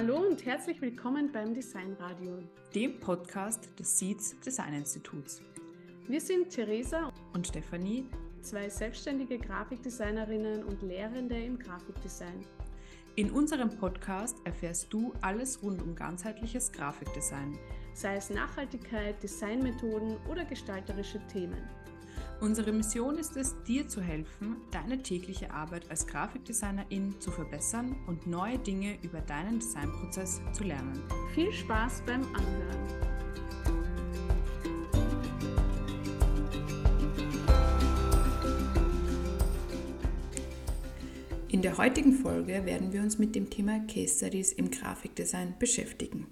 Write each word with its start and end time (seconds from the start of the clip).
Hallo 0.00 0.18
und 0.28 0.46
herzlich 0.46 0.80
willkommen 0.80 1.32
beim 1.32 1.54
Designradio, 1.54 2.38
dem 2.72 3.00
Podcast 3.00 3.68
des 3.80 3.98
Seeds 3.98 4.38
Design 4.38 4.74
Instituts. 4.74 5.42
Wir 6.06 6.20
sind 6.20 6.50
Theresa 6.50 7.12
und 7.32 7.48
Stefanie, 7.48 8.06
zwei 8.40 8.68
selbstständige 8.68 9.40
Grafikdesignerinnen 9.40 10.62
und 10.62 10.82
Lehrende 10.82 11.36
im 11.42 11.58
Grafikdesign. 11.58 12.46
In 13.16 13.32
unserem 13.32 13.70
Podcast 13.70 14.36
erfährst 14.44 14.92
du 14.92 15.12
alles 15.20 15.60
rund 15.64 15.82
um 15.82 15.96
ganzheitliches 15.96 16.70
Grafikdesign, 16.70 17.58
sei 17.92 18.18
es 18.18 18.30
Nachhaltigkeit, 18.30 19.20
Designmethoden 19.20 20.16
oder 20.30 20.44
gestalterische 20.44 21.18
Themen. 21.26 21.68
Unsere 22.40 22.70
Mission 22.70 23.18
ist 23.18 23.36
es, 23.36 23.56
dir 23.64 23.88
zu 23.88 24.00
helfen, 24.00 24.58
deine 24.70 25.02
tägliche 25.02 25.50
Arbeit 25.50 25.90
als 25.90 26.06
Grafikdesignerin 26.06 27.16
zu 27.18 27.32
verbessern 27.32 27.96
und 28.06 28.28
neue 28.28 28.60
Dinge 28.60 28.96
über 29.02 29.20
deinen 29.20 29.58
Designprozess 29.58 30.40
zu 30.52 30.62
lernen. 30.62 31.02
Viel 31.34 31.52
Spaß 31.52 32.02
beim 32.06 32.22
Anhören! 32.34 32.78
In 41.48 41.62
der 41.62 41.76
heutigen 41.76 42.12
Folge 42.12 42.64
werden 42.64 42.92
wir 42.92 43.00
uns 43.00 43.18
mit 43.18 43.34
dem 43.34 43.50
Thema 43.50 43.80
Case 43.92 44.14
Studies 44.14 44.52
im 44.52 44.70
Grafikdesign 44.70 45.56
beschäftigen. 45.58 46.27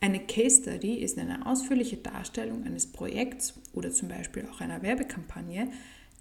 Eine 0.00 0.20
Case 0.20 0.62
Study 0.62 0.94
ist 0.94 1.18
eine 1.18 1.46
ausführliche 1.46 1.96
Darstellung 1.96 2.64
eines 2.64 2.86
Projekts 2.86 3.60
oder 3.72 3.90
zum 3.90 4.08
Beispiel 4.08 4.46
auch 4.46 4.60
einer 4.60 4.82
Werbekampagne, 4.82 5.70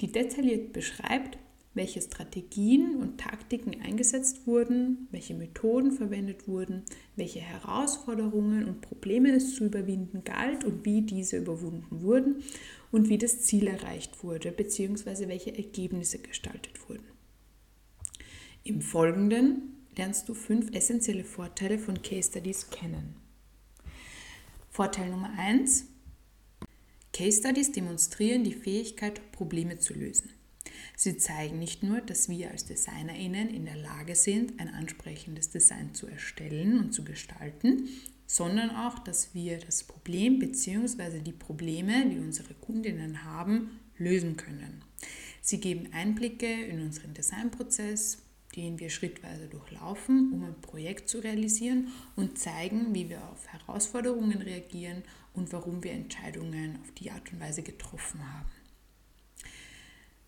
die 0.02 0.12
detailliert 0.12 0.74
beschreibt, 0.74 1.38
welche 1.76 2.02
Strategien 2.02 2.96
und 2.96 3.20
Taktiken 3.20 3.80
eingesetzt 3.82 4.48
wurden, 4.48 5.08
welche 5.12 5.36
Methoden 5.36 5.92
verwendet 5.92 6.48
wurden, 6.48 6.84
welche 7.16 7.40
Herausforderungen 7.40 8.66
und 8.66 8.82
Probleme 8.82 9.32
es 9.36 9.56
zu 9.56 9.66
überwinden 9.66 10.24
galt 10.24 10.64
und 10.66 10.86
wie 10.86 11.04
diese 11.04 11.38
überwunden 11.38 12.02
wurden 12.02 12.44
und 12.92 13.10
wie 13.10 13.20
das 13.20 13.42
Ziel 13.42 13.68
erreicht 13.68 14.24
wurde 14.24 14.52
bzw. 14.52 15.28
welche 15.28 15.56
Ergebnisse 15.56 16.18
gestaltet 16.18 16.90
wurden. 16.90 17.06
Im 18.64 18.82
Folgenden 18.82 19.86
lernst 19.96 20.28
du 20.28 20.34
fünf 20.34 20.76
essentielle 20.76 21.24
Vorteile 21.24 21.78
von 21.78 22.02
Case 22.02 22.32
Studies 22.32 22.72
kennen. 22.72 23.27
Vorteil 24.78 25.10
Nummer 25.10 25.32
1. 25.40 25.86
Case 27.12 27.40
Studies 27.40 27.72
demonstrieren 27.72 28.44
die 28.44 28.54
Fähigkeit, 28.54 29.32
Probleme 29.32 29.80
zu 29.80 29.96
lösen. 29.96 30.30
Sie 30.96 31.18
zeigen 31.18 31.58
nicht 31.58 31.82
nur, 31.82 32.00
dass 32.00 32.30
wir 32.30 32.52
als 32.52 32.66
DesignerInnen 32.66 33.50
in 33.50 33.66
der 33.66 33.78
Lage 33.78 34.14
sind, 34.14 34.60
ein 34.60 34.70
ansprechendes 34.70 35.50
Design 35.50 35.96
zu 35.96 36.06
erstellen 36.06 36.78
und 36.78 36.94
zu 36.94 37.04
gestalten, 37.04 37.90
sondern 38.28 38.70
auch, 38.70 39.00
dass 39.00 39.34
wir 39.34 39.58
das 39.58 39.84
Problem 39.84 40.38
bzw. 40.38 41.22
die 41.22 41.32
Probleme, 41.32 42.08
die 42.08 42.20
unsere 42.20 42.54
Kundinnen 42.54 43.24
haben, 43.24 43.80
lösen 43.98 44.38
können. 44.38 44.84
Sie 45.42 45.60
geben 45.60 45.92
Einblicke 45.92 46.54
in 46.68 46.82
unseren 46.82 47.16
Designprozess, 47.16 48.20
den 48.58 48.80
wir 48.80 48.90
schrittweise 48.90 49.48
durchlaufen, 49.48 50.34
um 50.34 50.44
ein 50.44 50.60
Projekt 50.60 51.08
zu 51.08 51.20
realisieren 51.20 51.90
und 52.16 52.40
zeigen, 52.40 52.94
wie 52.94 53.08
wir 53.08 53.24
auf 53.30 53.48
Herausforderungen 53.48 54.42
reagieren 54.42 55.04
und 55.34 55.54
warum 55.54 55.84
wir 55.84 55.92
Entscheidungen 55.92 56.80
auf 56.82 56.92
die 56.92 57.12
Art 57.12 57.32
und 57.32 57.40
Weise 57.40 57.62
getroffen 57.62 58.20
haben. 58.34 58.50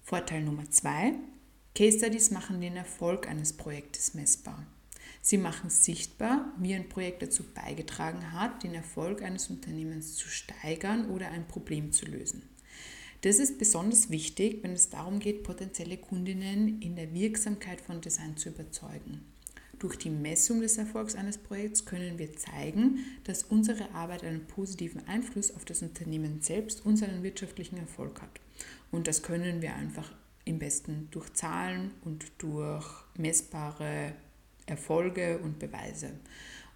Vorteil 0.03 0.43
Nummer 0.43 0.69
zwei. 0.69 1.13
Case 1.75 1.97
Studies 1.97 2.29
machen 2.29 2.61
den 2.61 2.77
Erfolg 2.77 3.27
eines 3.27 3.53
Projektes 3.53 4.13
messbar. 4.13 4.65
Sie 5.21 5.37
machen 5.37 5.69
sichtbar, 5.69 6.53
wie 6.59 6.75
ein 6.75 6.87
Projekt 6.87 7.23
dazu 7.23 7.43
beigetragen 7.43 8.31
hat, 8.31 8.63
den 8.63 8.75
Erfolg 8.75 9.21
eines 9.23 9.49
Unternehmens 9.49 10.15
zu 10.15 10.27
steigern 10.27 11.09
oder 11.09 11.29
ein 11.29 11.47
Problem 11.47 11.91
zu 11.91 12.05
lösen. 12.05 12.43
Das 13.21 13.39
ist 13.39 13.57
besonders 13.57 14.09
wichtig, 14.09 14.63
wenn 14.63 14.71
es 14.71 14.89
darum 14.89 15.19
geht, 15.19 15.43
potenzielle 15.43 15.97
Kundinnen 15.97 16.81
in 16.81 16.95
der 16.95 17.13
Wirksamkeit 17.13 17.81
von 17.81 17.99
Design 17.99 18.37
zu 18.37 18.49
überzeugen. 18.49 19.25
Durch 19.77 19.97
die 19.97 20.09
Messung 20.09 20.61
des 20.61 20.77
Erfolgs 20.77 21.15
eines 21.15 21.37
Projekts 21.37 21.85
können 21.85 22.17
wir 22.17 22.35
zeigen, 22.35 22.99
dass 23.25 23.43
unsere 23.43 23.91
Arbeit 23.91 24.23
einen 24.23 24.45
positiven 24.45 25.05
Einfluss 25.07 25.53
auf 25.55 25.65
das 25.65 25.81
Unternehmen 25.81 26.41
selbst 26.41 26.85
und 26.85 26.97
seinen 26.97 27.23
wirtschaftlichen 27.23 27.77
Erfolg 27.77 28.21
hat. 28.21 28.41
Und 28.91 29.07
das 29.07 29.21
können 29.21 29.61
wir 29.61 29.75
einfach 29.75 30.11
im 30.45 30.59
besten 30.59 31.07
durch 31.11 31.31
Zahlen 31.33 31.91
und 32.03 32.25
durch 32.39 32.87
messbare 33.17 34.13
Erfolge 34.65 35.39
und 35.39 35.59
Beweise. 35.59 36.11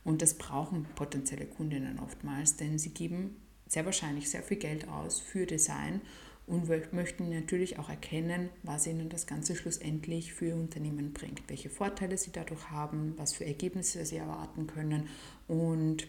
Und 0.03 0.21
das 0.21 0.33
brauchen 0.33 0.85
potenzielle 0.95 1.45
Kundinnen 1.45 1.99
oftmals, 1.99 2.57
denn 2.57 2.79
sie 2.79 2.89
geben 2.89 3.37
sehr 3.67 3.85
wahrscheinlich 3.85 4.29
sehr 4.29 4.43
viel 4.43 4.57
Geld 4.57 4.87
aus 4.87 5.19
für 5.19 5.45
Design 5.45 6.01
und 6.45 6.67
wir 6.67 6.81
möchten 6.91 7.29
natürlich 7.29 7.79
auch 7.79 7.89
erkennen, 7.89 8.49
was 8.63 8.85
ihnen 8.85 9.09
das 9.09 9.27
Ganze 9.27 9.55
schlussendlich 9.55 10.33
für 10.33 10.47
ihr 10.47 10.55
Unternehmen 10.55 11.13
bringt, 11.13 11.43
welche 11.47 11.69
Vorteile 11.69 12.17
sie 12.17 12.31
dadurch 12.31 12.69
haben, 12.69 13.13
was 13.17 13.33
für 13.33 13.45
Ergebnisse 13.45 14.05
sie 14.05 14.17
erwarten 14.17 14.67
können 14.67 15.07
und 15.47 16.07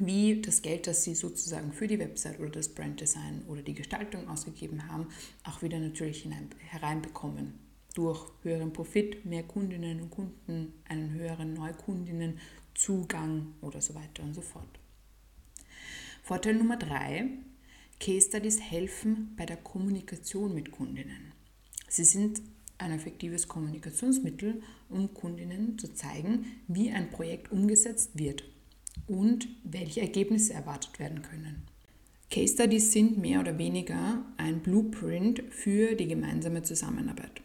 wie 0.00 0.40
das 0.40 0.62
Geld, 0.62 0.86
das 0.86 1.04
sie 1.04 1.14
sozusagen 1.14 1.72
für 1.72 1.86
die 1.86 1.98
Website 1.98 2.40
oder 2.40 2.50
das 2.50 2.68
Branddesign 2.68 3.42
oder 3.46 3.62
die 3.62 3.74
Gestaltung 3.74 4.28
ausgegeben 4.28 4.88
haben, 4.88 5.06
auch 5.44 5.62
wieder 5.62 5.78
natürlich 5.78 6.22
hinein, 6.22 6.50
hereinbekommen. 6.58 7.60
Durch 7.94 8.26
höheren 8.42 8.72
Profit, 8.72 9.24
mehr 9.24 9.44
Kundinnen 9.44 10.00
und 10.00 10.10
Kunden, 10.10 10.72
einen 10.88 11.12
höheren 11.12 11.54
Neukundinnenzugang 11.54 13.54
oder 13.60 13.80
so 13.80 13.94
weiter 13.94 14.24
und 14.24 14.34
so 14.34 14.40
fort. 14.40 14.80
Vorteil 16.24 16.54
Nummer 16.54 16.76
drei 16.76 17.28
Case 18.04 18.28
Studies 18.28 18.60
helfen 18.60 19.32
bei 19.34 19.46
der 19.46 19.56
Kommunikation 19.56 20.54
mit 20.54 20.70
Kundinnen. 20.72 21.32
Sie 21.88 22.04
sind 22.04 22.42
ein 22.76 22.92
effektives 22.92 23.48
Kommunikationsmittel, 23.48 24.60
um 24.90 25.14
Kundinnen 25.14 25.78
zu 25.78 25.94
zeigen, 25.94 26.44
wie 26.68 26.90
ein 26.90 27.08
Projekt 27.08 27.50
umgesetzt 27.50 28.10
wird 28.18 28.44
und 29.06 29.48
welche 29.64 30.02
Ergebnisse 30.02 30.52
erwartet 30.52 30.98
werden 30.98 31.22
können. 31.22 31.62
Case 32.30 32.52
Studies 32.52 32.92
sind 32.92 33.16
mehr 33.16 33.40
oder 33.40 33.56
weniger 33.56 34.22
ein 34.36 34.60
Blueprint 34.60 35.42
für 35.48 35.94
die 35.94 36.08
gemeinsame 36.08 36.62
Zusammenarbeit. 36.62 37.40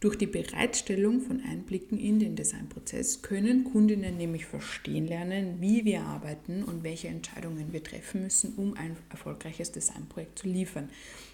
Durch 0.00 0.16
die 0.16 0.26
Bereitstellung 0.26 1.20
von 1.20 1.42
Einblicken 1.42 1.98
in 1.98 2.18
den 2.18 2.34
Designprozess 2.34 3.20
können 3.20 3.64
Kundinnen 3.64 4.16
nämlich 4.16 4.46
verstehen 4.46 5.06
lernen, 5.06 5.60
wie 5.60 5.84
wir 5.84 6.00
arbeiten 6.00 6.64
und 6.64 6.82
welche 6.82 7.08
Entscheidungen 7.08 7.74
wir 7.74 7.84
treffen 7.84 8.22
müssen, 8.22 8.54
um 8.54 8.72
ein 8.72 8.96
erfolgreiches 9.10 9.72
Designprojekt 9.72 10.38
zu 10.38 10.48
liefern. 10.48 10.88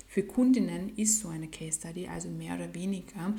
Für 0.09 0.25
Kundinnen 0.25 0.97
ist 0.97 1.21
so 1.21 1.29
eine 1.29 1.47
Case 1.47 1.79
Study 1.79 2.09
also 2.09 2.29
mehr 2.29 2.57
oder 2.57 2.75
weniger 2.75 3.35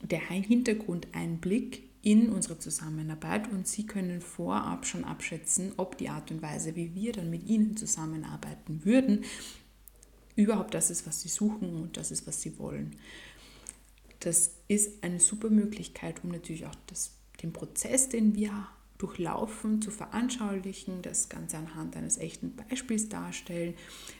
der 0.00 0.20
Hintergrundeinblick 0.20 1.82
in 2.02 2.28
unsere 2.28 2.56
Zusammenarbeit 2.56 3.50
und 3.50 3.66
Sie 3.66 3.86
können 3.86 4.20
vorab 4.20 4.86
schon 4.86 5.02
abschätzen, 5.02 5.72
ob 5.76 5.98
die 5.98 6.08
Art 6.08 6.30
und 6.30 6.40
Weise, 6.40 6.76
wie 6.76 6.94
wir 6.94 7.10
dann 7.10 7.30
mit 7.30 7.48
Ihnen 7.48 7.76
zusammenarbeiten 7.76 8.84
würden, 8.84 9.24
überhaupt 10.36 10.74
das 10.74 10.90
ist, 10.90 11.04
was 11.04 11.20
Sie 11.20 11.28
suchen 11.28 11.74
und 11.82 11.96
das 11.96 12.12
ist, 12.12 12.28
was 12.28 12.40
Sie 12.40 12.58
wollen. 12.58 12.96
Das 14.22 14.52
ist 14.68 15.02
eine 15.02 15.18
super 15.18 15.50
Möglichkeit, 15.50 16.22
um 16.22 16.30
natürlich 16.30 16.64
auch 16.66 16.76
das, 16.86 17.18
den 17.42 17.52
Prozess, 17.52 18.08
den 18.08 18.36
wir 18.36 18.68
durchlaufen, 18.98 19.82
zu 19.82 19.90
veranschaulichen, 19.90 21.02
das 21.02 21.28
Ganze 21.28 21.56
anhand 21.56 21.96
eines 21.96 22.18
echten 22.18 22.54
Beispiels 22.54 23.08
darstellen. 23.08 23.74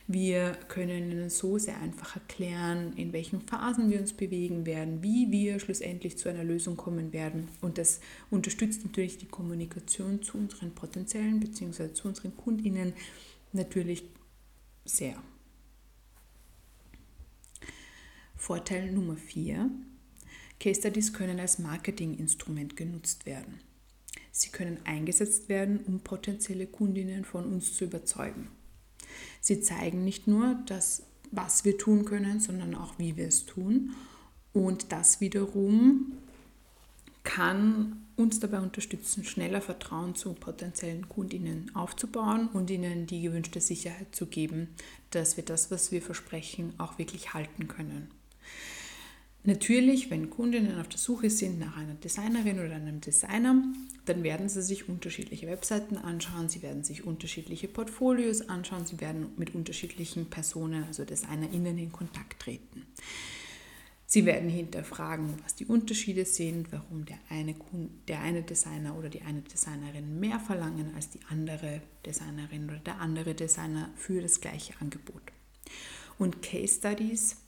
Wir 0.09 0.59
können 0.67 1.13
Ihnen 1.13 1.31
so 1.31 1.57
sehr 1.57 1.79
einfach 1.81 2.17
erklären, 2.17 2.95
in 2.95 3.13
welchen 3.13 3.43
Phasen 3.43 3.91
wir 3.91 4.01
uns 4.01 4.13
bewegen 4.13 4.67
werden, 4.67 5.01
wie 5.05 5.31
wir 5.31 5.61
schlussendlich 5.61 6.19
zu 6.19 6.29
einer 6.29 6.43
Lösung 6.43 6.77
kommen 6.77 7.13
werden. 7.13 7.47
Und 7.61 7.79
das 7.79 8.01
unterstützt 8.29 8.85
natürlich 8.85 9.19
die 9.19 9.29
Kommunikation 9.29 10.21
zu 10.21 10.37
unseren 10.37 10.75
potenziellen 10.75 11.39
bzw. 11.39 11.93
zu 11.93 12.09
unseren 12.09 12.37
Kundinnen 12.37 12.93
natürlich 13.53 14.03
sehr. 14.85 15.23
Vorteil 18.35 18.91
Nummer 18.91 19.17
4 19.17 19.71
Case 20.61 20.81
Studies 20.81 21.13
können 21.13 21.41
als 21.41 21.59
Marketinginstrument 21.59 22.77
genutzt 22.77 23.27
werden. 23.27 23.61
Sie 24.31 24.51
können 24.51 24.79
eingesetzt 24.85 25.49
werden, 25.49 25.81
um 25.87 26.01
potenzielle 26.01 26.67
Kundinnen 26.67 27.25
von 27.25 27.45
uns 27.45 27.75
zu 27.75 27.85
überzeugen. 27.85 28.49
Sie 29.41 29.61
zeigen 29.61 30.05
nicht 30.05 30.27
nur 30.27 30.57
das, 30.67 31.03
was 31.31 31.65
wir 31.65 31.77
tun 31.79 32.05
können, 32.05 32.41
sondern 32.41 32.75
auch, 32.75 32.99
wie 32.99 33.17
wir 33.17 33.27
es 33.27 33.45
tun. 33.45 33.95
Und 34.53 34.93
das 34.93 35.21
wiederum 35.21 36.13
kann 37.25 38.03
uns 38.17 38.41
dabei 38.41 38.61
unterstützen, 38.61 39.25
schneller 39.25 39.61
Vertrauen 39.61 40.15
zu 40.15 40.33
potenziellen 40.35 41.09
Kundinnen 41.09 41.75
aufzubauen 41.75 42.49
und 42.49 42.71
ihnen 42.71 43.07
die 43.07 43.23
gewünschte 43.23 43.61
Sicherheit 43.61 44.15
zu 44.15 44.27
geben, 44.27 44.69
dass 45.11 45.37
wir 45.37 45.45
das, 45.45 45.71
was 45.71 45.93
wir 45.93 46.03
versprechen, 46.03 46.75
auch 46.79 46.99
wirklich 46.99 47.35
halten 47.35 47.69
können. 47.69 48.11
Natürlich, 49.45 50.09
wenn 50.09 50.31
Kundinnen 50.31 50.79
auf 50.79 50.89
der 50.89 51.01
Suche 51.01 51.29
sind 51.29 51.59
nach 51.59 51.77
einer 51.77 51.95
Designerin 51.95 52.61
oder 52.61 52.77
einem 52.77 53.01
Designer, 53.01 53.61
dann 54.05 54.23
werden 54.23 54.49
sie 54.49 54.63
sich 54.63 54.89
unterschiedliche 54.89 55.49
Webseiten 55.49 55.97
anschauen, 55.97 56.49
sie 56.49 56.63
werden 56.63 56.85
sich 56.85 57.05
unterschiedliche 57.05 57.67
Portfolios 57.67 58.49
anschauen, 58.49 58.87
sie 58.87 59.01
werden 59.01 59.33
mit 59.37 59.55
unterschiedlichen 59.55 60.31
Personen, 60.31 60.85
also 60.85 61.05
DesignerInnen, 61.05 61.77
in 61.79 61.91
Kontakt 61.91 62.41
treten. 62.41 62.87
Sie 64.07 64.27
werden 64.27 64.49
hinterfragen, 64.49 65.35
was 65.43 65.57
die 65.57 65.65
Unterschiede 65.65 66.25
sind, 66.25 66.71
warum 66.71 67.07
der 67.07 67.19
eine, 67.29 67.57
der 68.07 68.21
eine 68.21 68.43
Designer 68.43 68.97
oder 68.97 69.09
die 69.09 69.23
eine 69.23 69.41
Designerin 69.41 70.21
mehr 70.21 70.39
verlangen 70.39 70.95
als 70.95 71.09
die 71.09 71.21
andere 71.31 71.81
Designerin 72.07 72.67
oder 72.67 72.79
der 72.79 73.01
andere 73.01 73.35
Designer 73.35 73.91
für 73.97 74.21
das 74.21 74.41
gleiche 74.41 74.75
Angebot. 74.81 75.23
Und 76.19 76.43
Case 76.43 76.77
Studies 76.77 77.42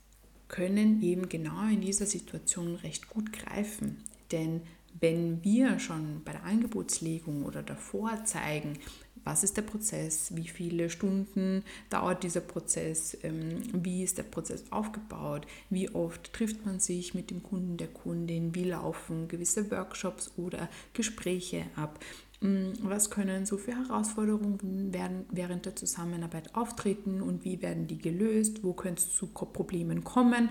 können 0.55 1.03
eben 1.03 1.29
genau 1.29 1.67
in 1.69 1.81
dieser 1.81 2.07
Situation 2.07 2.77
recht 2.77 3.09
gut 3.09 3.33
greifen. 3.33 4.05
Denn 4.31 4.61
wenn 5.01 5.43
wir 5.43 5.81
schon 5.81 6.23
bei 6.25 6.31
der 6.31 6.45
Angebotslegung 6.45 7.45
oder 7.45 7.65
davor 7.65 8.25
zeigen, 8.25 8.79
was 9.25 9.43
ist 9.43 9.57
der 9.57 9.63
Prozess, 9.63 10.37
wie 10.37 10.47
viele 10.47 10.91
Stunden 10.91 11.65
dauert 11.91 12.23
dieser 12.23 12.41
Prozess, 12.41 13.19
ähm, 13.25 13.63
wie 13.73 14.05
ist 14.05 14.17
der 14.17 14.23
Prozess 14.23 14.63
aufgebaut, 14.71 15.45
wie 15.71 15.91
oft 15.93 16.33
trifft 16.33 16.65
man 16.65 16.79
sich 16.79 17.15
mit 17.15 17.33
dem 17.33 17.43
Kunden, 17.43 17.77
der 17.77 17.89
Kundin, 17.89 18.55
wie 18.55 18.65
laufen 18.65 19.27
gewisse 19.27 19.69
Workshops 19.73 20.31
oder 20.37 20.69
Gespräche 20.93 21.65
ab, 21.75 21.99
was 22.41 23.09
können 23.09 23.47
so 23.47 23.57
für 23.57 23.75
Herausforderungen 23.75 24.93
während 25.31 25.65
der 25.65 25.77
Zusammenarbeit 25.77 26.55
auftreten 26.55 27.23
und 27.23 27.45
wie 27.45 27.63
werden 27.63 27.87
die 27.87 27.97
gelöst? 27.99 28.63
Wo 28.63 28.75
könnte 28.75 29.03
es 29.03 29.15
zu 29.15 29.29
Problemen 29.29 30.05
kommen? 30.05 30.51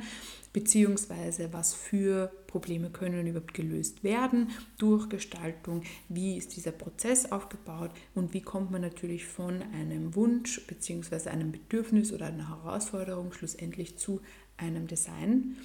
Beziehungsweise 0.53 1.53
was 1.53 1.75
für 1.75 2.31
Probleme 2.47 2.89
können 2.89 3.27
überhaupt 3.27 3.53
gelöst 3.53 4.03
werden 4.03 4.49
durch 4.77 5.07
Gestaltung? 5.09 5.83
Wie 6.09 6.37
ist 6.37 6.55
dieser 6.55 6.71
Prozess 6.71 7.31
aufgebaut? 7.31 7.91
Und 8.15 8.33
wie 8.33 8.41
kommt 8.41 8.71
man 8.71 8.81
natürlich 8.81 9.25
von 9.25 9.61
einem 9.73 10.15
Wunsch 10.15 10.65
beziehungsweise 10.65 11.29
einem 11.29 11.51
Bedürfnis 11.51 12.11
oder 12.11 12.27
einer 12.27 12.49
Herausforderung 12.49 13.33
schlussendlich 13.33 13.97
zu 13.97 14.21
einem 14.57 14.87
Design? 14.87 15.57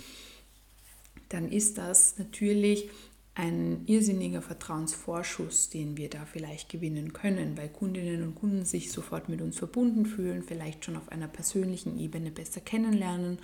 Dann 1.31 1.50
ist 1.50 1.79
das 1.79 2.19
natürlich 2.19 2.91
ein 3.38 3.82
irrsinniger 3.87 4.43
Vertrauensvorschuss, 4.43 5.70
den 5.70 5.96
wir 5.96 6.11
da 6.11 6.25
vielleicht 6.25 6.69
gewinnen 6.69 7.12
können, 7.12 7.56
weil 7.56 7.69
Kundinnen 7.69 8.25
und 8.25 8.35
Kunden 8.35 8.64
sich 8.64 8.90
sofort 8.90 9.29
mit 9.29 9.40
uns 9.40 9.56
verbunden 9.56 10.06
fühlen, 10.06 10.43
vielleicht 10.43 10.85
schon 10.85 10.96
auf 10.96 11.12
einer 11.12 11.29
persönlichen 11.29 12.00
Ebene 12.00 12.32
besser 12.32 12.61
kennenlernen 12.61 13.38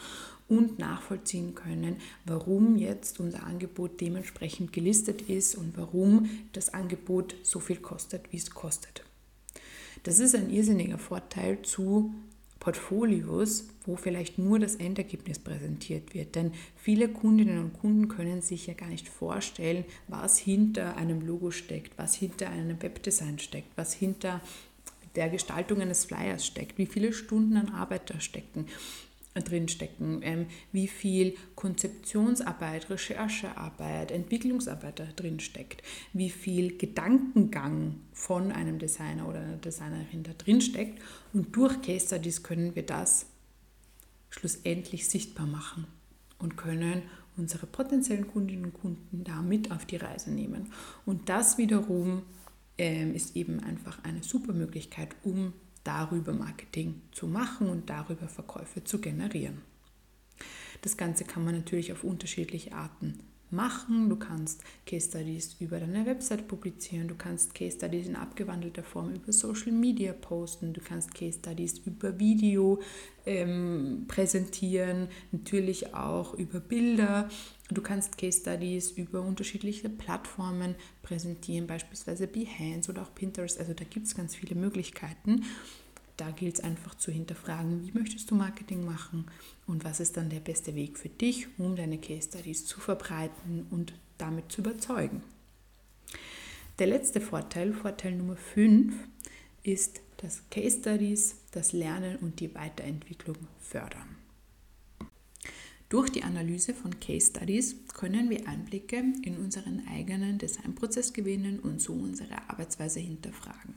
und 0.48 0.80
nachvollziehen 0.80 1.54
können, 1.54 1.98
warum 2.24 2.76
jetzt 2.76 3.20
unser 3.20 3.44
Angebot 3.44 4.00
dementsprechend 4.00 4.72
gelistet 4.72 5.22
ist 5.22 5.54
und 5.54 5.78
warum 5.78 6.28
das 6.52 6.74
Angebot 6.74 7.36
so 7.44 7.60
viel 7.60 7.76
kostet, 7.76 8.32
wie 8.32 8.38
es 8.38 8.50
kostet. 8.50 9.04
Das 10.02 10.18
ist 10.18 10.34
ein 10.34 10.50
irrsinniger 10.50 10.98
Vorteil 10.98 11.62
zu 11.62 12.12
Portfolios, 12.64 13.68
wo 13.84 13.94
vielleicht 13.94 14.38
nur 14.38 14.58
das 14.58 14.76
Endergebnis 14.76 15.38
präsentiert 15.38 16.14
wird. 16.14 16.34
Denn 16.34 16.52
viele 16.76 17.08
Kundinnen 17.10 17.58
und 17.58 17.78
Kunden 17.78 18.08
können 18.08 18.40
sich 18.40 18.66
ja 18.66 18.72
gar 18.72 18.88
nicht 18.88 19.06
vorstellen, 19.06 19.84
was 20.08 20.38
hinter 20.38 20.96
einem 20.96 21.20
Logo 21.20 21.50
steckt, 21.50 21.98
was 21.98 22.14
hinter 22.14 22.48
einem 22.48 22.82
Webdesign 22.82 23.38
steckt, 23.38 23.68
was 23.76 23.92
hinter 23.92 24.40
der 25.14 25.28
Gestaltung 25.28 25.82
eines 25.82 26.06
Flyers 26.06 26.46
steckt, 26.46 26.78
wie 26.78 26.86
viele 26.86 27.12
Stunden 27.12 27.58
an 27.58 27.68
Arbeit 27.68 28.08
da 28.08 28.18
stecken 28.18 28.64
drinstecken, 29.40 30.20
ähm, 30.22 30.46
wie 30.72 30.86
viel 30.86 31.34
Konzeptionsarbeit, 31.54 32.90
Recherchearbeit, 32.90 34.10
Entwicklungsarbeit 34.10 35.00
da 35.00 35.06
drin 35.16 35.40
steckt, 35.40 35.82
wie 36.12 36.30
viel 36.30 36.76
Gedankengang 36.78 37.96
von 38.12 38.52
einem 38.52 38.78
Designer 38.78 39.28
oder 39.28 39.40
einer 39.40 39.56
Designerin 39.56 40.22
da 40.22 40.32
drin 40.32 40.60
steckt. 40.60 41.00
Und 41.32 41.54
durch 41.56 41.82
Case 41.82 42.06
Studies 42.06 42.42
können 42.42 42.74
wir 42.74 42.86
das 42.86 43.26
schlussendlich 44.30 45.08
sichtbar 45.08 45.46
machen 45.46 45.86
und 46.38 46.56
können 46.56 47.02
unsere 47.36 47.66
potenziellen 47.66 48.28
Kundinnen 48.28 48.66
und 48.66 48.74
Kunden 48.74 49.24
damit 49.24 49.72
auf 49.72 49.84
die 49.86 49.96
Reise 49.96 50.30
nehmen. 50.30 50.72
Und 51.04 51.28
das 51.28 51.58
wiederum 51.58 52.22
ähm, 52.78 53.14
ist 53.14 53.36
eben 53.36 53.60
einfach 53.60 54.02
eine 54.04 54.22
super 54.22 54.52
Möglichkeit, 54.52 55.08
um 55.22 55.52
darüber 55.84 56.32
Marketing 56.32 57.02
zu 57.12 57.26
machen 57.26 57.68
und 57.68 57.88
darüber 57.88 58.28
Verkäufe 58.28 58.82
zu 58.84 59.00
generieren. 59.00 59.62
Das 60.82 60.96
Ganze 60.96 61.24
kann 61.24 61.44
man 61.44 61.54
natürlich 61.54 61.92
auf 61.92 62.04
unterschiedliche 62.04 62.72
Arten 62.72 63.20
machen. 63.50 64.08
Du 64.08 64.16
kannst 64.16 64.62
Case 64.86 65.08
Studies 65.08 65.56
über 65.60 65.78
deine 65.78 66.06
Website 66.06 66.48
publizieren, 66.48 67.08
du 67.08 67.14
kannst 67.14 67.54
Case 67.54 67.76
Studies 67.76 68.06
in 68.06 68.16
abgewandelter 68.16 68.82
Form 68.82 69.14
über 69.14 69.32
Social 69.32 69.72
Media 69.72 70.12
posten, 70.12 70.72
du 70.72 70.80
kannst 70.80 71.14
Case 71.14 71.38
Studies 71.38 71.78
über 71.78 72.18
Video 72.18 72.80
ähm, 73.26 74.04
präsentieren, 74.08 75.08
natürlich 75.32 75.94
auch 75.94 76.34
über 76.34 76.60
Bilder. 76.60 77.28
Du 77.70 77.80
kannst 77.80 78.18
Case 78.18 78.40
Studies 78.40 78.90
über 78.90 79.22
unterschiedliche 79.22 79.88
Plattformen 79.88 80.74
präsentieren, 81.02 81.66
beispielsweise 81.66 82.26
Behance 82.26 82.90
oder 82.90 83.02
auch 83.02 83.14
Pinterest. 83.14 83.58
Also 83.58 83.72
da 83.72 83.84
gibt 83.84 84.06
es 84.06 84.14
ganz 84.14 84.34
viele 84.34 84.54
Möglichkeiten. 84.54 85.44
Da 86.16 86.30
gilt 86.30 86.58
es 86.58 86.64
einfach 86.64 86.94
zu 86.94 87.10
hinterfragen, 87.10 87.84
wie 87.86 87.98
möchtest 87.98 88.30
du 88.30 88.36
Marketing 88.36 88.84
machen 88.84 89.26
und 89.66 89.84
was 89.84 89.98
ist 89.98 90.16
dann 90.16 90.30
der 90.30 90.40
beste 90.40 90.74
Weg 90.74 90.98
für 90.98 91.08
dich, 91.08 91.48
um 91.58 91.74
deine 91.74 91.98
Case 91.98 92.28
Studies 92.28 92.66
zu 92.66 92.78
verbreiten 92.78 93.66
und 93.70 93.94
damit 94.18 94.52
zu 94.52 94.60
überzeugen. 94.60 95.22
Der 96.78 96.86
letzte 96.86 97.20
Vorteil, 97.20 97.72
Vorteil 97.72 98.16
Nummer 98.16 98.36
5, 98.36 98.94
ist, 99.64 100.00
dass 100.18 100.42
Case 100.50 100.78
Studies 100.78 101.36
das 101.50 101.72
Lernen 101.72 102.16
und 102.16 102.40
die 102.40 102.54
Weiterentwicklung 102.54 103.36
fördern. 103.60 104.16
Durch 105.88 106.10
die 106.10 106.24
Analyse 106.24 106.74
von 106.74 106.98
Case 106.98 107.28
Studies 107.30 107.76
können 107.92 108.30
wir 108.30 108.48
Einblicke 108.48 109.04
in 109.22 109.36
unseren 109.36 109.86
eigenen 109.88 110.38
Designprozess 110.38 111.12
gewinnen 111.12 111.60
und 111.60 111.80
so 111.80 111.92
unsere 111.92 112.48
Arbeitsweise 112.48 113.00
hinterfragen. 113.00 113.74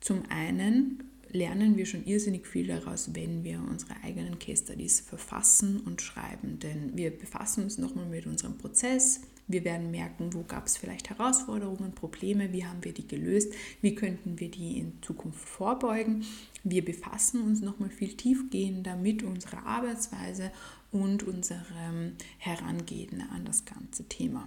Zum 0.00 0.22
einen 0.30 1.04
lernen 1.32 1.76
wir 1.76 1.86
schon 1.86 2.04
irrsinnig 2.04 2.46
viel 2.46 2.66
daraus, 2.66 3.10
wenn 3.14 3.44
wir 3.44 3.60
unsere 3.60 3.94
eigenen 4.02 4.38
Case 4.38 4.64
Studies 4.64 5.00
verfassen 5.00 5.80
und 5.80 6.02
schreiben, 6.02 6.58
denn 6.58 6.96
wir 6.96 7.10
befassen 7.10 7.64
uns 7.64 7.78
nochmal 7.78 8.06
mit 8.06 8.26
unserem 8.26 8.58
Prozess. 8.58 9.20
Wir 9.46 9.64
werden 9.64 9.90
merken, 9.90 10.32
wo 10.32 10.44
gab 10.44 10.66
es 10.66 10.76
vielleicht 10.76 11.10
Herausforderungen, 11.10 11.92
Probleme, 11.92 12.52
wie 12.52 12.64
haben 12.64 12.84
wir 12.84 12.92
die 12.92 13.06
gelöst, 13.06 13.52
wie 13.80 13.96
könnten 13.96 14.38
wir 14.38 14.48
die 14.48 14.78
in 14.78 14.92
Zukunft 15.02 15.48
vorbeugen. 15.48 16.24
Wir 16.62 16.84
befassen 16.84 17.42
uns 17.42 17.60
nochmal 17.60 17.90
viel 17.90 18.14
tiefgehender 18.16 18.96
mit 18.96 19.24
unserer 19.24 19.66
Arbeitsweise 19.66 20.52
und 20.92 21.24
unserem 21.24 22.12
Herangehen 22.38 23.22
an 23.32 23.44
das 23.44 23.64
ganze 23.64 24.04
Thema. 24.04 24.46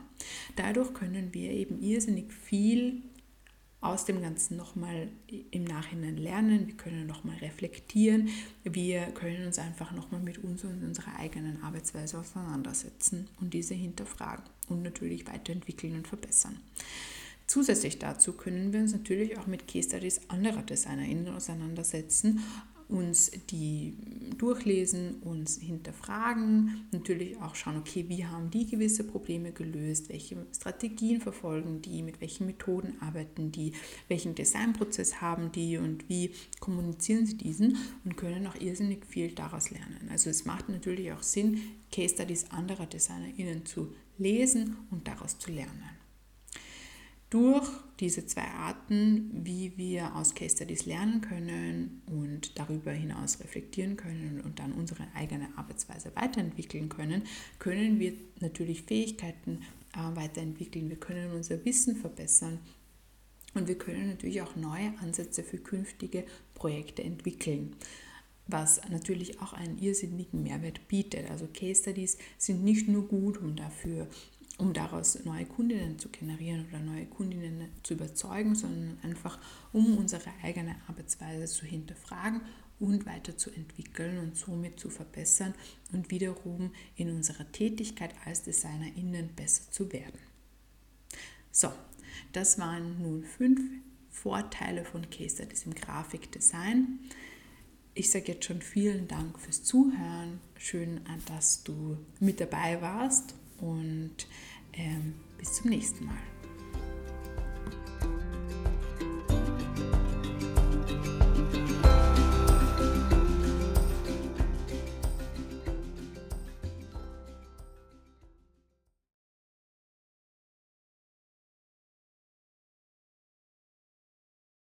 Dadurch 0.55 0.93
können 0.93 1.33
wir 1.33 1.51
eben 1.51 1.81
irrsinnig 1.81 2.31
viel 2.31 3.01
aus 3.83 4.05
dem 4.05 4.21
Ganzen 4.21 4.55
nochmal 4.57 5.09
im 5.51 5.63
Nachhinein 5.65 6.17
lernen, 6.17 6.67
wir 6.67 6.75
können 6.75 7.05
nochmal 7.05 7.37
reflektieren, 7.37 8.29
wir 8.63 9.01
können 9.07 9.45
uns 9.45 9.59
einfach 9.59 9.91
nochmal 9.91 10.21
mit 10.21 10.37
uns 10.37 10.63
und 10.63 10.83
unserer 10.83 11.19
eigenen 11.19 11.61
Arbeitsweise 11.61 12.17
auseinandersetzen 12.17 13.27
und 13.41 13.53
diese 13.53 13.73
hinterfragen 13.73 14.45
und 14.69 14.83
natürlich 14.83 15.27
weiterentwickeln 15.27 15.95
und 15.95 16.07
verbessern. 16.07 16.57
Zusätzlich 17.45 17.99
dazu 17.99 18.33
können 18.33 18.71
wir 18.71 18.79
uns 18.79 18.93
natürlich 18.93 19.37
auch 19.37 19.47
mit 19.47 19.67
Case 19.67 19.89
Studies 19.89 20.21
anderer 20.29 20.61
DesignerInnen 20.61 21.27
auseinandersetzen 21.27 22.41
uns 22.93 23.31
die 23.49 23.97
durchlesen, 24.37 25.15
uns 25.23 25.57
hinterfragen, 25.57 26.85
natürlich 26.91 27.41
auch 27.41 27.55
schauen, 27.55 27.77
okay, 27.77 28.05
wie 28.07 28.25
haben 28.25 28.51
die 28.51 28.67
gewisse 28.67 29.03
Probleme 29.03 29.51
gelöst, 29.51 30.09
welche 30.09 30.45
Strategien 30.55 31.19
verfolgen 31.19 31.81
die, 31.81 32.03
mit 32.03 32.21
welchen 32.21 32.45
Methoden 32.45 32.93
arbeiten 33.01 33.51
die, 33.51 33.73
welchen 34.07 34.35
Designprozess 34.35 35.21
haben 35.21 35.51
die 35.51 35.77
und 35.77 36.07
wie 36.07 36.31
kommunizieren 36.59 37.25
sie 37.25 37.37
diesen 37.37 37.77
und 38.05 38.15
können 38.15 38.45
auch 38.45 38.55
irrsinnig 38.55 39.05
viel 39.07 39.31
daraus 39.31 39.71
lernen. 39.71 40.09
Also 40.11 40.29
es 40.29 40.45
macht 40.45 40.69
natürlich 40.69 41.11
auch 41.11 41.23
Sinn, 41.23 41.59
Case 41.91 42.13
Studies 42.13 42.51
anderer 42.51 42.85
DesignerInnen 42.85 43.65
zu 43.65 43.93
lesen 44.19 44.77
und 44.91 45.07
daraus 45.07 45.39
zu 45.39 45.51
lernen. 45.51 46.02
Durch 47.33 47.67
diese 47.99 48.27
zwei 48.27 48.43
Arten, 48.43 49.31
wie 49.43 49.75
wir 49.75 50.15
aus 50.15 50.35
Case 50.35 50.55
Studies 50.55 50.85
lernen 50.85 51.19
können 51.21 52.03
und 52.05 52.59
darüber 52.59 52.91
hinaus 52.91 53.39
reflektieren 53.39 53.97
können 53.97 54.39
und 54.45 54.59
dann 54.59 54.71
unsere 54.71 55.07
eigene 55.15 55.47
Arbeitsweise 55.55 56.15
weiterentwickeln 56.15 56.89
können, 56.89 57.23
können 57.57 57.99
wir 57.99 58.13
natürlich 58.39 58.83
Fähigkeiten 58.83 59.63
äh, 59.95 60.15
weiterentwickeln, 60.15 60.89
wir 60.89 60.97
können 60.97 61.31
unser 61.31 61.65
Wissen 61.65 61.95
verbessern 61.95 62.59
und 63.55 63.67
wir 63.67 63.79
können 63.79 64.09
natürlich 64.09 64.43
auch 64.43 64.55
neue 64.55 64.93
Ansätze 64.99 65.41
für 65.41 65.57
künftige 65.57 66.25
Projekte 66.53 67.03
entwickeln. 67.03 67.75
was 68.47 68.81
natürlich 68.89 69.41
auch 69.41 69.53
einen 69.53 69.79
irrsinnigen 69.79 70.43
Mehrwert 70.43 70.87
bietet. 70.87 71.29
Also 71.31 71.47
Case 71.47 71.81
Studies 71.81 72.17
sind 72.37 72.63
nicht 72.63 72.87
nur 72.87 73.07
gut, 73.07 73.37
um 73.37 73.55
dafür 73.55 74.07
um 74.57 74.73
daraus 74.73 75.23
neue 75.25 75.45
Kundinnen 75.45 75.97
zu 75.97 76.09
generieren 76.09 76.65
oder 76.69 76.79
neue 76.79 77.05
Kundinnen 77.05 77.69
zu 77.81 77.95
überzeugen, 77.95 78.55
sondern 78.55 78.97
einfach 79.01 79.39
um 79.71 79.97
unsere 79.97 80.29
eigene 80.43 80.75
Arbeitsweise 80.87 81.51
zu 81.51 81.65
hinterfragen 81.65 82.41
und 82.79 83.05
weiterzuentwickeln 83.05 84.19
und 84.19 84.37
somit 84.37 84.79
zu 84.79 84.89
verbessern 84.89 85.53
und 85.91 86.11
wiederum 86.11 86.71
in 86.95 87.09
unserer 87.09 87.51
Tätigkeit 87.51 88.13
als 88.25 88.43
DesignerInnen 88.43 89.29
besser 89.35 89.71
zu 89.71 89.91
werden. 89.91 90.19
So, 91.51 91.71
das 92.31 92.59
waren 92.59 93.01
nun 93.01 93.23
fünf 93.23 93.61
Vorteile 94.09 94.85
von 94.85 95.09
Case 95.09 95.35
Studies 95.35 95.65
im 95.65 95.73
Grafikdesign. 95.73 96.99
Ich 97.95 98.11
sage 98.11 98.33
jetzt 98.33 98.45
schon 98.45 98.61
vielen 98.61 99.07
Dank 99.07 99.39
fürs 99.39 99.63
Zuhören. 99.63 100.39
Schön, 100.57 101.01
dass 101.27 101.63
du 101.63 101.97
mit 102.19 102.39
dabei 102.39 102.81
warst 102.81 103.35
und 103.63 104.27
ähm, 104.73 105.15
bis 105.37 105.53
zum 105.53 105.69
nächsten 105.69 106.05
Mal. 106.05 106.32